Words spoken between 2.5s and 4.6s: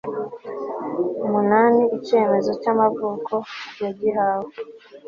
cyamavuko yagihawe